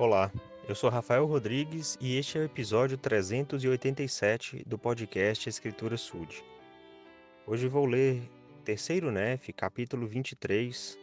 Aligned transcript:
Olá, 0.00 0.32
eu 0.66 0.74
sou 0.74 0.88
Rafael 0.88 1.26
Rodrigues 1.26 1.98
e 2.00 2.16
este 2.16 2.38
é 2.38 2.40
o 2.40 2.44
episódio 2.44 2.96
387 2.96 4.64
do 4.66 4.78
podcast 4.78 5.46
Escritura 5.46 5.98
Sud. 5.98 6.42
Hoje 7.46 7.68
vou 7.68 7.84
ler 7.84 8.22
terceiro 8.64 9.12
NEF, 9.12 9.52
capítulo 9.52 10.06
23, 10.06 10.98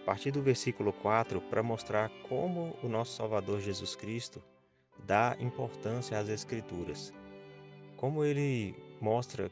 a 0.00 0.04
partir 0.06 0.30
do 0.30 0.40
versículo 0.40 0.90
4, 0.90 1.38
para 1.42 1.62
mostrar 1.62 2.10
como 2.26 2.74
o 2.82 2.88
nosso 2.88 3.14
Salvador 3.14 3.60
Jesus 3.60 3.94
Cristo 3.94 4.42
dá 5.04 5.36
importância 5.38 6.18
às 6.18 6.30
Escrituras. 6.30 7.12
Como 7.94 8.24
ele 8.24 8.74
mostra 9.02 9.50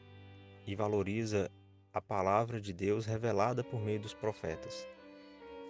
e 0.65 0.73
valoriza 0.73 1.47
a 1.93 2.01
palavra 2.01 2.59
de 2.59 2.73
Deus 2.73 3.05
revelada 3.05 3.63
por 3.63 3.79
meio 3.79 3.99
dos 3.99 4.15
profetas. 4.15 4.87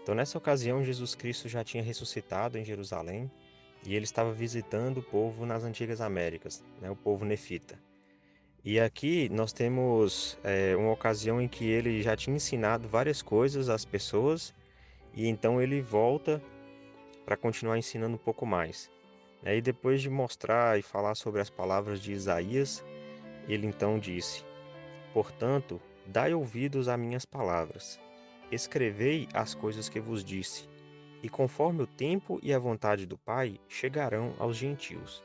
Então, 0.04 0.14
nessa 0.14 0.38
ocasião, 0.38 0.84
Jesus 0.84 1.16
Cristo 1.16 1.48
já 1.48 1.64
tinha 1.64 1.82
ressuscitado 1.82 2.58
em 2.58 2.66
Jerusalém 2.66 3.32
e 3.86 3.96
ele 3.96 4.04
estava 4.04 4.34
visitando 4.34 4.98
o 4.98 5.02
povo 5.04 5.46
nas 5.46 5.64
antigas 5.64 6.02
Américas, 6.02 6.62
né, 6.82 6.92
o 6.92 6.96
povo 6.96 7.24
nefita. 7.24 7.80
E 8.66 8.82
aqui 8.82 9.30
nós 9.30 9.54
temos 9.54 10.38
é, 10.44 10.76
uma 10.76 10.92
ocasião 10.92 11.42
em 11.42 11.48
que 11.48 11.66
ele 11.66 12.02
já 12.02 12.18
tinha 12.18 12.36
ensinado 12.36 12.86
várias 12.86 13.22
coisas 13.22 13.70
às 13.70 13.86
pessoas 13.86 14.54
e 15.14 15.26
então 15.28 15.62
ele 15.62 15.82
volta 15.82 16.42
para 17.26 17.38
continuar 17.38 17.78
ensinando 17.78 18.16
um 18.16 18.20
pouco 18.20 18.46
mais. 18.46 18.92
E 19.46 19.62
depois 19.62 20.02
de 20.02 20.10
mostrar 20.10 20.78
e 20.78 20.82
falar 20.82 21.16
sobre 21.16 21.40
as 21.40 21.50
palavras 21.50 22.02
de 22.02 22.12
Isaías, 22.12 22.84
ele 23.48 23.68
então 23.68 24.00
disse: 24.00 24.44
Portanto, 25.14 25.82
dai 26.06 26.34
ouvidos 26.34 26.88
a 26.88 26.98
minhas 26.98 27.26
palavras 27.26 28.00
Escrevei 28.54 29.28
as 29.34 29.56
coisas 29.56 29.90
que 29.90 30.00
vos 30.00 30.24
disse, 30.24 30.70
e 31.24 31.28
conforme 31.28 31.82
o 31.82 31.88
tempo 31.88 32.40
e 32.44 32.54
a 32.54 32.60
vontade 32.60 33.08
do 33.08 33.18
Pai 33.18 33.60
chegarão 33.68 34.36
aos 34.38 34.56
gentios. 34.56 35.24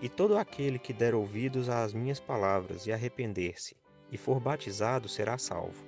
E 0.00 0.08
todo 0.08 0.38
aquele 0.38 0.78
que 0.78 0.94
der 0.94 1.14
ouvidos 1.14 1.68
às 1.68 1.92
minhas 1.92 2.18
palavras 2.18 2.86
e 2.86 2.92
arrepender-se, 2.92 3.76
e 4.10 4.16
for 4.16 4.40
batizado, 4.40 5.06
será 5.06 5.36
salvo. 5.36 5.84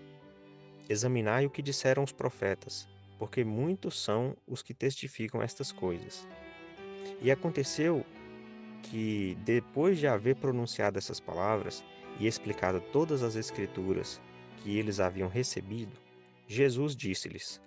Examinai 0.90 1.46
o 1.46 1.50
que 1.50 1.62
disseram 1.62 2.02
os 2.02 2.12
profetas, 2.12 2.86
porque 3.18 3.42
muitos 3.44 3.98
são 3.98 4.36
os 4.46 4.62
que 4.62 4.74
testificam 4.74 5.40
estas 5.40 5.72
coisas. 5.72 6.28
E 7.22 7.30
aconteceu 7.30 8.04
que, 8.82 9.38
depois 9.40 9.98
de 9.98 10.06
haver 10.06 10.36
pronunciado 10.36 10.98
essas 10.98 11.18
palavras 11.18 11.82
e 12.20 12.26
explicado 12.26 12.82
todas 12.92 13.22
as 13.22 13.36
Escrituras 13.36 14.20
que 14.58 14.76
eles 14.76 15.00
haviam 15.00 15.30
recebido, 15.30 16.07
Jesus 16.50 16.96
disse-lhes: 16.96 17.60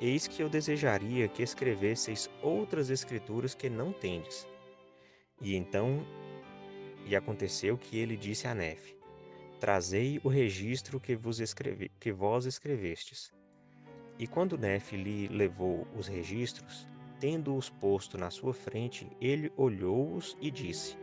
Eis 0.00 0.28
que 0.28 0.40
eu 0.40 0.48
desejaria 0.48 1.26
que 1.26 1.42
escrevesseis 1.42 2.30
outras 2.40 2.88
escrituras 2.88 3.52
que 3.52 3.68
não 3.68 3.92
tendes. 3.92 4.46
E 5.40 5.56
então, 5.56 6.06
e 7.04 7.16
aconteceu 7.16 7.76
que 7.76 7.98
ele 7.98 8.16
disse 8.16 8.46
a 8.46 8.54
Nefe: 8.54 8.96
Trazei 9.58 10.20
o 10.22 10.28
registro 10.28 11.00
que 11.00 11.16
vos 11.16 11.40
escreve, 11.40 11.90
que 11.98 12.12
vós 12.12 12.46
escrevestes. 12.46 13.32
E 14.16 14.28
quando 14.28 14.56
Nefe 14.56 14.96
lhe 14.96 15.26
levou 15.26 15.84
os 15.98 16.06
registros, 16.06 16.86
tendo-os 17.18 17.68
posto 17.68 18.16
na 18.16 18.30
sua 18.30 18.54
frente, 18.54 19.10
ele 19.20 19.52
olhou-os 19.56 20.36
e 20.40 20.48
disse: 20.48 20.96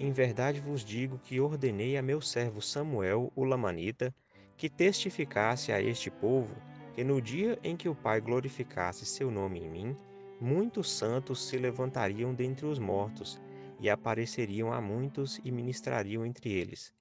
Em 0.00 0.12
verdade 0.12 0.60
vos 0.60 0.82
digo 0.82 1.18
que 1.18 1.40
ordenei 1.40 1.98
a 1.98 2.02
meu 2.02 2.22
servo 2.22 2.62
Samuel, 2.62 3.30
o 3.36 3.44
Lamanita, 3.44 4.14
que 4.58 4.68
testificasse 4.68 5.70
a 5.70 5.80
este 5.80 6.10
povo 6.10 6.52
que 6.92 7.04
no 7.04 7.22
dia 7.22 7.56
em 7.62 7.76
que 7.76 7.88
o 7.88 7.94
Pai 7.94 8.20
glorificasse 8.20 9.06
seu 9.06 9.30
nome 9.30 9.60
em 9.60 9.70
mim, 9.70 9.96
muitos 10.40 10.90
santos 10.90 11.46
se 11.46 11.56
levantariam 11.56 12.34
dentre 12.34 12.66
os 12.66 12.76
mortos 12.76 13.40
e 13.78 13.88
apareceriam 13.88 14.72
a 14.72 14.80
muitos 14.80 15.40
e 15.44 15.52
ministrariam 15.52 16.26
entre 16.26 16.50
eles. 16.50 16.92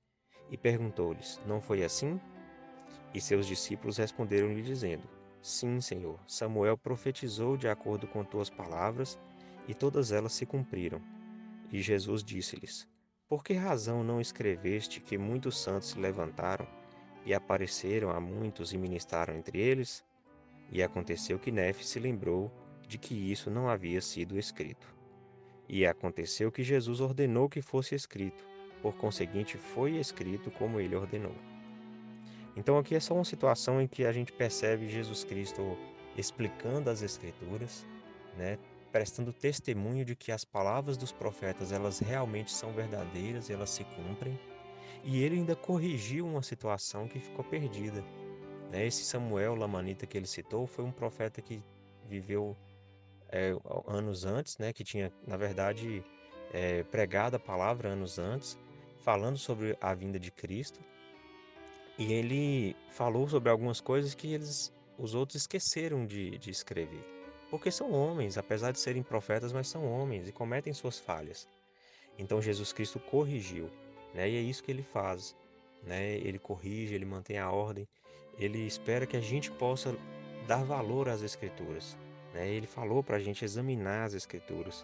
E 0.51 0.55
perguntou-lhes: 0.55 1.41
Não 1.47 1.59
foi 1.59 1.83
assim? 1.83 2.21
E 3.11 3.19
seus 3.19 3.47
discípulos 3.47 3.97
responderam-lhe, 3.97 4.61
dizendo: 4.61 5.09
Sim, 5.41 5.81
Senhor. 5.81 6.19
Samuel 6.27 6.77
profetizou 6.77 7.57
de 7.57 7.67
acordo 7.67 8.07
com 8.07 8.23
tuas 8.23 8.51
palavras, 8.51 9.17
e 9.67 9.73
todas 9.73 10.11
elas 10.11 10.33
se 10.33 10.45
cumpriram. 10.45 11.01
E 11.71 11.81
Jesus 11.81 12.23
disse-lhes: 12.23 12.87
Por 13.27 13.43
que 13.43 13.53
razão 13.53 14.03
não 14.03 14.21
escreveste 14.21 15.01
que 15.01 15.17
muitos 15.17 15.59
santos 15.59 15.89
se 15.89 15.99
levantaram 15.99 16.76
e 17.27 17.33
apareceram 17.33 18.09
a 18.09 18.21
muitos 18.21 18.71
e 18.71 18.77
ministraram 18.77 19.35
entre 19.35 19.59
eles? 19.59 20.01
E 20.71 20.81
aconteceu 20.81 21.37
que 21.37 21.51
Nefe 21.51 21.85
se 21.85 21.99
lembrou 21.99 22.49
de 22.87 22.97
que 22.97 23.13
isso 23.13 23.51
não 23.51 23.67
havia 23.67 23.99
sido 24.01 24.39
escrito. 24.39 24.95
E 25.67 25.85
aconteceu 25.85 26.49
que 26.49 26.63
Jesus 26.63 27.01
ordenou 27.01 27.49
que 27.49 27.61
fosse 27.61 27.95
escrito, 27.95 28.47
por 28.81 28.95
conseguinte 28.95 29.57
foi 29.57 29.97
escrito 29.97 30.49
como 30.51 30.79
ele 30.79 30.95
ordenou. 30.95 31.35
Então 32.55 32.77
aqui 32.77 32.95
é 32.95 32.99
só 33.01 33.13
uma 33.13 33.25
situação 33.25 33.81
em 33.81 33.87
que 33.87 34.05
a 34.05 34.13
gente 34.13 34.31
percebe 34.31 34.87
Jesus 34.87 35.25
Cristo 35.25 35.77
explicando 36.15 36.89
as 36.89 37.01
escrituras, 37.01 37.85
né, 38.37 38.57
prestando 38.89 39.33
testemunho 39.33 40.05
de 40.05 40.15
que 40.15 40.31
as 40.31 40.45
palavras 40.45 40.95
dos 40.95 41.11
profetas 41.11 41.73
elas 41.73 41.99
realmente 41.99 42.53
são 42.53 42.71
verdadeiras, 42.71 43.49
elas 43.49 43.69
se 43.69 43.83
cumprem 43.83 44.39
e 45.03 45.23
ele 45.23 45.35
ainda 45.35 45.55
corrigiu 45.55 46.25
uma 46.25 46.41
situação 46.41 47.07
que 47.07 47.19
ficou 47.19 47.43
perdida. 47.43 48.03
Né? 48.71 48.85
Esse 48.85 49.03
Samuel 49.03 49.55
Lamanita 49.55 50.05
que 50.05 50.17
ele 50.17 50.27
citou 50.27 50.67
foi 50.67 50.83
um 50.83 50.91
profeta 50.91 51.41
que 51.41 51.63
viveu 52.07 52.55
é, 53.29 53.51
anos 53.87 54.25
antes, 54.25 54.57
né? 54.57 54.73
que 54.73 54.83
tinha, 54.83 55.11
na 55.25 55.37
verdade, 55.37 56.03
é, 56.53 56.83
pregado 56.83 57.35
a 57.35 57.39
palavra 57.39 57.89
anos 57.89 58.19
antes, 58.19 58.57
falando 59.03 59.37
sobre 59.37 59.77
a 59.81 59.93
vinda 59.93 60.19
de 60.19 60.31
Cristo. 60.31 60.79
E 61.97 62.13
ele 62.13 62.75
falou 62.91 63.27
sobre 63.27 63.49
algumas 63.49 63.81
coisas 63.81 64.13
que 64.13 64.33
eles, 64.33 64.73
os 64.97 65.15
outros 65.15 65.41
esqueceram 65.41 66.05
de, 66.05 66.37
de 66.37 66.51
escrever. 66.51 67.03
Porque 67.49 67.71
são 67.71 67.91
homens, 67.91 68.37
apesar 68.37 68.71
de 68.71 68.79
serem 68.79 69.01
profetas, 69.01 69.53
mas 69.53 69.67
são 69.67 69.89
homens 69.89 70.27
e 70.27 70.31
cometem 70.31 70.73
suas 70.73 70.99
falhas. 70.99 71.47
Então 72.17 72.41
Jesus 72.41 72.73
Cristo 72.73 72.99
corrigiu. 72.99 73.69
Né? 74.17 74.31
E 74.31 74.35
é 74.35 74.41
isso 74.41 74.63
que 74.63 74.71
ele 74.71 74.81
faz. 74.81 75.35
Né? 75.83 76.15
Ele 76.15 76.39
corrige, 76.39 76.95
ele 76.95 77.05
mantém 77.05 77.37
a 77.37 77.51
ordem, 77.51 77.87
ele 78.39 78.65
espera 78.65 79.05
que 79.05 79.15
a 79.15 79.21
gente 79.21 79.51
possa 79.51 79.95
dar 80.47 80.63
valor 80.63 81.07
às 81.07 81.21
Escrituras. 81.21 81.95
Né? 82.33 82.49
Ele 82.49 82.65
falou 82.65 83.03
para 83.03 83.17
a 83.17 83.19
gente 83.19 83.45
examinar 83.45 84.05
as 84.05 84.15
Escrituras. 84.15 84.83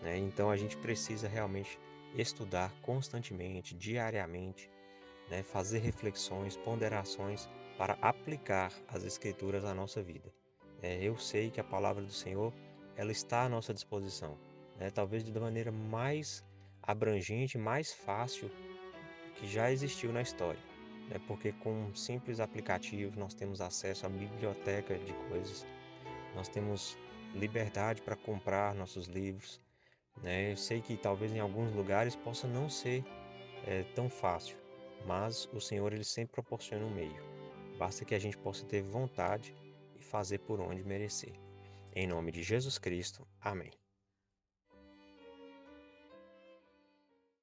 Né? 0.00 0.16
Então 0.16 0.48
a 0.48 0.56
gente 0.56 0.76
precisa 0.76 1.26
realmente 1.26 1.76
estudar 2.14 2.72
constantemente, 2.82 3.74
diariamente, 3.74 4.70
né? 5.28 5.42
fazer 5.42 5.80
reflexões, 5.80 6.56
ponderações 6.56 7.48
para 7.76 7.98
aplicar 8.00 8.72
as 8.86 9.02
Escrituras 9.02 9.64
à 9.64 9.74
nossa 9.74 10.00
vida. 10.00 10.32
É, 10.80 11.02
eu 11.02 11.18
sei 11.18 11.50
que 11.50 11.60
a 11.60 11.64
palavra 11.64 12.04
do 12.04 12.12
Senhor 12.12 12.52
ela 12.96 13.10
está 13.10 13.42
à 13.42 13.48
nossa 13.48 13.74
disposição, 13.74 14.38
né? 14.78 14.88
talvez 14.88 15.24
de 15.24 15.32
maneira 15.32 15.72
mais 15.72 16.44
abrangente, 16.82 17.56
mais 17.58 17.92
fácil 17.92 18.50
que 19.36 19.46
já 19.46 19.70
existiu 19.70 20.12
na 20.12 20.22
história. 20.22 20.60
Né? 21.08 21.20
Porque 21.26 21.52
com 21.52 21.72
um 21.72 21.94
simples 21.94 22.40
aplicativo 22.40 23.18
nós 23.18 23.34
temos 23.34 23.60
acesso 23.60 24.06
à 24.06 24.08
biblioteca 24.08 24.96
de 24.98 25.12
coisas, 25.28 25.66
nós 26.34 26.48
temos 26.48 26.96
liberdade 27.34 28.02
para 28.02 28.16
comprar 28.16 28.74
nossos 28.74 29.06
livros. 29.06 29.60
Né? 30.22 30.52
Eu 30.52 30.56
sei 30.56 30.80
que 30.80 30.96
talvez 30.96 31.32
em 31.32 31.40
alguns 31.40 31.72
lugares 31.72 32.14
possa 32.16 32.46
não 32.46 32.68
ser 32.68 33.04
é, 33.66 33.82
tão 33.94 34.08
fácil, 34.08 34.56
mas 35.06 35.48
o 35.52 35.60
Senhor 35.60 35.92
ele 35.92 36.04
sempre 36.04 36.32
proporciona 36.32 36.84
um 36.84 36.94
meio. 36.94 37.22
Basta 37.78 38.04
que 38.04 38.14
a 38.14 38.18
gente 38.18 38.36
possa 38.38 38.64
ter 38.64 38.82
vontade 38.82 39.56
e 39.98 40.02
fazer 40.02 40.38
por 40.38 40.60
onde 40.60 40.84
merecer. 40.84 41.32
Em 41.94 42.06
nome 42.06 42.32
de 42.32 42.42
Jesus 42.42 42.78
Cristo. 42.78 43.26
Amém. 43.40 43.81